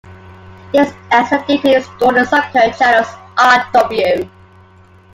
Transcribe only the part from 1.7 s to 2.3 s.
is stored in